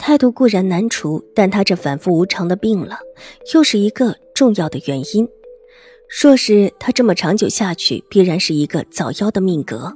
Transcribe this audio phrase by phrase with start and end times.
[0.00, 2.98] 态度固然难除，但他这反复无常的病了，
[3.54, 5.28] 又是一个重要的原因。
[6.22, 9.92] 若是他这么长久下去，必然是一个早夭的命格。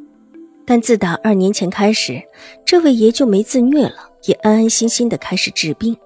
[0.67, 2.23] 但自打二年前开始，
[2.65, 5.97] 这位爷就没自虐了，也安安心心的开始治病。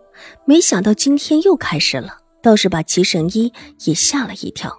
[0.47, 3.53] 没想到今天又开始了，倒是把齐神医
[3.85, 4.79] 也吓了一跳，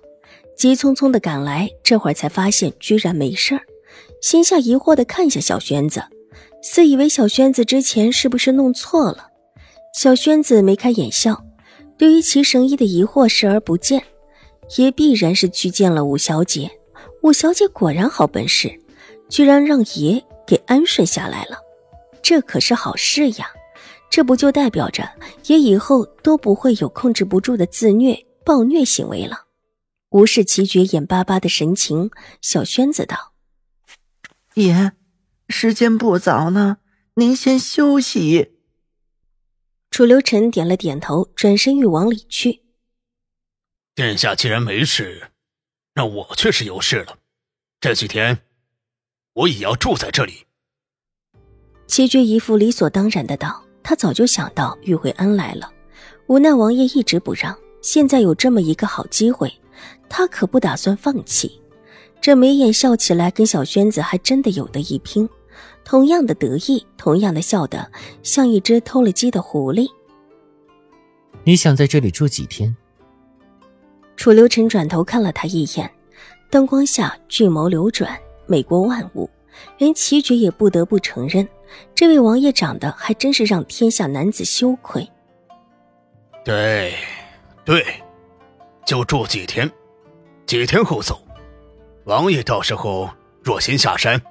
[0.58, 3.62] 急匆匆的赶来，这会儿才发现居然没事儿，
[4.22, 6.02] 心下疑惑的看向小轩子。
[6.62, 9.30] 似以为小轩子之前是不是弄错了？
[9.94, 11.44] 小轩子眉开眼笑，
[11.98, 14.04] 对于齐神医的疑惑视而不见，
[14.78, 16.70] 也必然是去见了五小姐。
[17.24, 18.72] 五小姐果然好本事，
[19.30, 21.58] 居然让爷给安顺下来了，
[22.22, 23.48] 这可是好事呀！
[24.10, 25.08] 这不就代表着
[25.46, 29.46] 爷以后都不会有控制不住的自虐暴虐行为了？
[30.10, 32.10] 无视齐绝眼巴巴的神情，
[32.42, 33.34] 小轩子道
[34.56, 34.94] ：“爷。”
[35.50, 36.78] 时间不早了，
[37.16, 38.60] 您先休息。
[39.90, 42.62] 楚留臣点了点头，转身欲往里去。
[43.96, 45.32] 殿下既然没事，
[45.96, 47.18] 那我却是有事了。
[47.82, 48.44] 这几天，
[49.34, 50.46] 我也要住在这里。
[51.88, 55.74] 齐绝一副理所当然的道：“他早就想到玉慧安来了，
[56.28, 57.58] 无奈王爷一直不让。
[57.82, 59.52] 现在有这么一个好机会，
[60.08, 61.60] 他可不打算放弃。
[62.22, 65.28] 这眉眼笑起来，跟小轩子还真的有的一拼。”
[65.90, 69.88] 同样的得意，同样的笑得像一只偷了鸡的狐狸。
[71.44, 72.78] 你想在这里住几天？
[74.16, 75.92] 楚留臣转头看了他一眼，
[76.52, 79.28] 灯光下俊眸流转，美过万物，
[79.80, 81.50] 连齐爵也不得不承认，
[81.96, 85.10] 这位王爷长得还真是让天下男子羞愧。
[86.46, 86.94] 对，
[87.66, 87.84] 对，
[88.86, 89.68] 就住几天，
[90.46, 91.20] 几天后走。
[92.04, 93.10] 王爷到时候
[93.42, 94.22] 若先下山。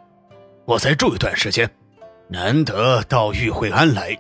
[0.69, 1.71] 我再住一段时间，
[2.29, 4.15] 难得到玉慧庵来，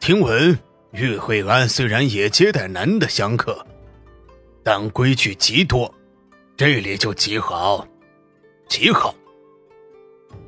[0.00, 0.58] 听闻
[0.90, 3.64] 玉慧庵虽然也接待男的香客，
[4.64, 5.94] 但规矩极多，
[6.56, 7.86] 这里就极好，
[8.68, 9.14] 极好。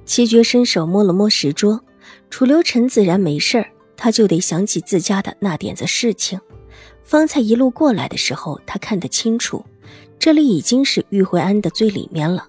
[0.04, 1.80] 齐绝伸手摸了摸石桌，
[2.28, 3.64] 楚留臣自然没事，
[3.96, 6.40] 他就得想起自家的那点子事情。
[7.00, 9.64] 方才一路过来的时候，他看得清楚，
[10.18, 12.48] 这里已经是玉慧庵的最里面了，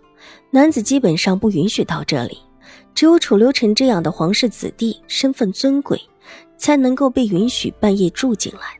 [0.49, 2.39] 男子基本上不允许到这里。
[2.93, 6.01] 只有楚留臣这样的皇室子弟，身份尊贵，
[6.57, 8.77] 才能够被允许半夜住进来。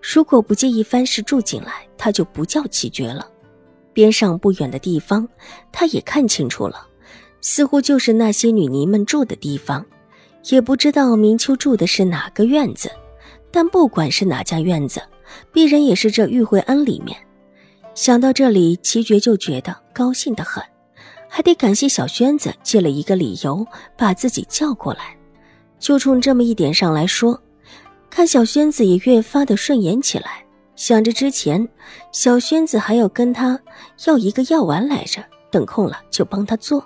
[0.00, 3.28] 如果不介意翻事住进来，他就不叫奇绝了。
[3.92, 5.28] 边上不远的地方，
[5.72, 6.86] 他也看清楚了，
[7.40, 9.84] 似乎就是那些女尼们住的地方。
[10.50, 12.88] 也不知道明秋住的是哪个院子，
[13.50, 15.02] 但不管是哪家院子，
[15.52, 17.16] 必然也是这玉慧庵里面。
[17.94, 20.62] 想到这里，齐绝就觉得高兴的很。
[21.36, 25.14] 还得感谢小轩子借了一个理由把自己叫过来，
[25.78, 27.38] 就冲这么一点上来说，
[28.08, 30.46] 看小轩子也越发的顺眼起来。
[30.76, 31.68] 想着之前
[32.10, 33.60] 小轩子还要跟他
[34.06, 36.82] 要一个药丸来着，等空了就帮他做。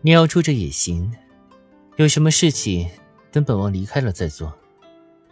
[0.00, 1.12] 你要住着也行，
[1.96, 2.88] 有什么事情
[3.32, 4.56] 等本王离开了再做，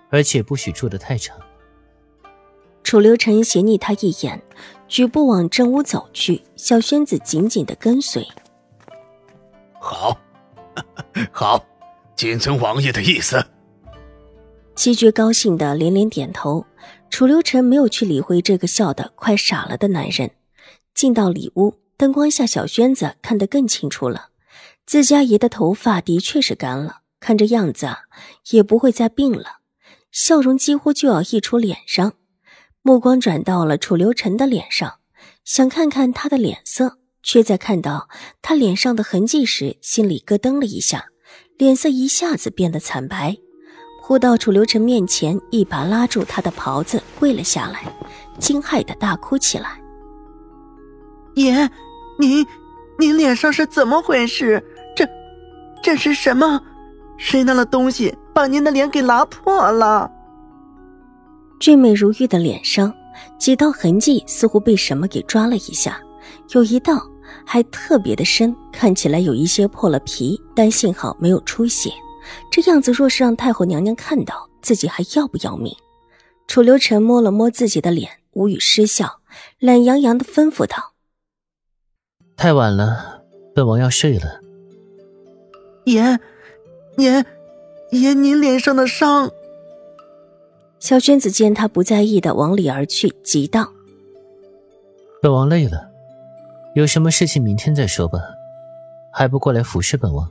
[0.09, 1.39] 而且不许住得太长。
[2.91, 4.43] 楚留臣斜睨他一眼。
[4.89, 8.27] 举步往正屋走去，小轩子紧紧的跟随。
[9.79, 10.19] 好，
[11.31, 11.65] 好，
[12.17, 13.47] 谨遵王爷的意思。
[14.75, 16.67] 七绝高兴的连连点头。
[17.09, 20.33] 楚留臣没有去理会这个笑得快傻了的男人。
[20.93, 24.31] 进到里屋，灯光下，小轩子看得更清楚了。
[24.85, 28.01] 自家爷的头发的确是干了，看这样子啊，
[28.51, 29.59] 也不会再病了，
[30.11, 32.15] 笑容几乎就要溢出脸上。
[32.83, 34.95] 目光转到了楚留臣的脸上，
[35.45, 38.09] 想看看他的脸色，却在看到
[38.41, 41.05] 他脸上的痕迹时，心里咯噔了一下，
[41.59, 43.37] 脸色一下子变得惨白，
[44.03, 47.85] 扑到楚留臣面前，一把拉住他的袍子，跪了下来，
[48.39, 49.79] 惊骇的大哭起来
[51.37, 51.71] ：“爷，
[52.19, 52.47] 您，
[52.99, 54.65] 您脸上是怎么回事？
[54.97, 55.07] 这，
[55.83, 56.59] 这是什么？
[57.19, 60.11] 谁拿了东西把您的脸给拉破了？”
[61.61, 62.93] 俊美如玉的脸上，
[63.39, 66.01] 几道痕迹似乎被什么给抓了一下，
[66.55, 67.07] 有一道
[67.45, 71.93] 还特别的深，看起来有一些破了皮，但幸好没有出血。
[72.51, 75.77] 这样子若是让太后娘娘看到，自己还要不要命？
[76.47, 79.21] 楚留臣摸了摸自己的脸，无语失笑，
[79.59, 80.95] 懒洋洋的吩咐道
[82.39, 83.23] ：“太晚了，
[83.55, 84.41] 本王要睡了。”
[85.85, 86.19] 爷，
[86.97, 87.25] 爷，
[87.91, 89.31] 爷，您脸上的伤。
[90.81, 93.71] 小轩子见他不在意的往里而去，急道
[95.21, 95.87] ：“本王累了，
[96.75, 98.19] 有什么事情明天再说吧，
[99.13, 100.27] 还不过来服侍本王？”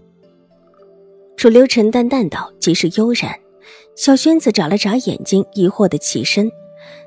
[1.37, 3.39] 楚留臣淡淡道，极是悠然。
[3.95, 6.51] 小轩子眨了眨眼睛，疑惑的起身。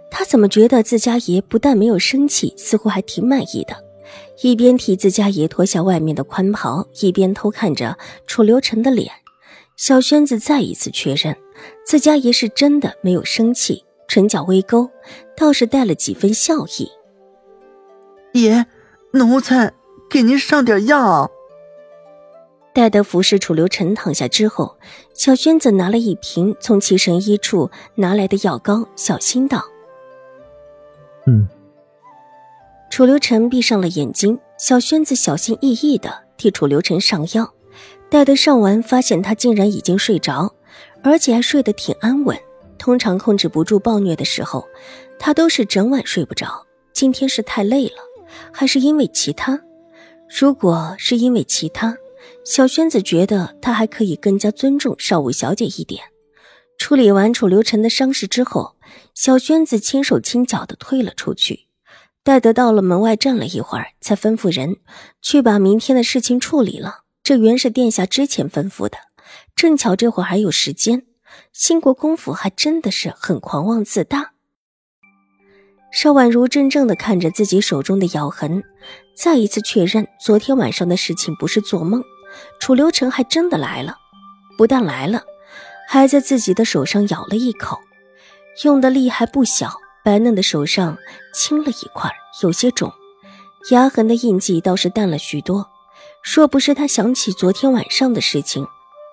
[0.08, 3.74] 他怎么觉得自家爷不但没有生气，似乎还挺满意的？
[4.42, 9.10] 一边替自家爷脱下外面的宽袍，一边偷看着楚留臣的脸。
[9.76, 11.36] 小轩子再一次确认，
[11.84, 14.88] 自家爷是真的没有生气，唇角微勾，
[15.36, 16.90] 倒是带了几分笑意。
[18.32, 18.66] 爷，
[19.12, 19.72] 奴才
[20.08, 21.30] 给您上点药。
[22.74, 24.78] 待得服侍楚留臣躺下之后，
[25.14, 29.62] 小轩子拿了一瓶从齐神医处拿来的药膏，小心道
[31.26, 31.48] ：“嗯。”
[32.88, 37.52] 楚留臣闭上了眼睛，小轩子小心翼翼的替楚留臣上药。
[38.08, 40.54] 待得上完，发现他竟然已经睡着，
[41.02, 42.38] 而且还睡得挺安稳。
[42.78, 44.66] 通常控制不住暴虐的时候，
[45.18, 46.66] 他都是整晚睡不着。
[46.92, 47.96] 今天是太累了，
[48.52, 49.60] 还是因为其他？
[50.28, 51.96] 如果是因为其他，
[52.44, 56.02] 小轩子觉得他还可以更加尊重少武小姐一点。
[56.78, 58.74] 处理完楚留臣的伤势之后，
[59.14, 61.68] 小轩子轻手轻脚的退了出去。
[62.24, 64.76] 待得到了门外站了一会儿，才吩咐人
[65.20, 67.01] 去把明天的事情处理了。
[67.22, 68.98] 这原是殿下之前吩咐的，
[69.54, 71.06] 正巧这会儿还有时间。
[71.52, 74.32] 兴国公府还真的是很狂妄自大。
[75.92, 78.62] 邵婉如怔怔的看着自己手中的咬痕，
[79.16, 82.02] 再一次确认昨天晚上的事情不是做梦。
[82.58, 83.96] 楚留臣还真的来了，
[84.56, 85.22] 不但来了，
[85.88, 87.78] 还在自己的手上咬了一口，
[88.64, 89.72] 用的力还不小。
[90.04, 90.98] 白嫩的手上
[91.32, 92.10] 青了一块，
[92.42, 92.92] 有些肿，
[93.70, 95.68] 牙痕的印记倒是淡了许多。
[96.22, 98.66] 若不是他想起昨天晚上的事情，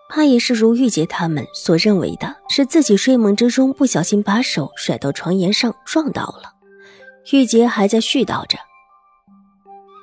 [0.09, 6.53] 怕也是如玉洁他们所认为的，是自己睡梦之中不小心把手甩到床沿上撞到了。
[7.31, 8.57] 玉洁还在絮叨着：“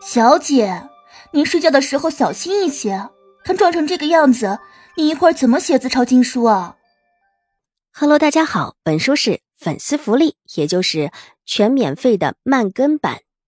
[0.05, 0.89] 小姐，
[1.33, 3.09] 您睡觉的时候小心一些，
[3.45, 4.59] 看撞成这个样子，
[4.97, 6.77] 你一会儿怎么写字抄经书啊
[7.93, 11.11] ？”Hello，大家好，本书是粉丝福利，也就是
[11.45, 13.21] 全免费的慢更版。